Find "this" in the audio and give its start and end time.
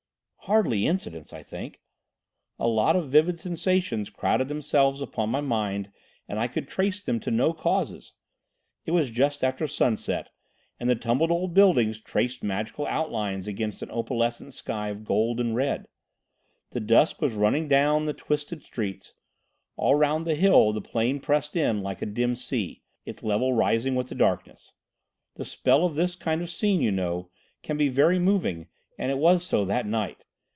25.93-26.15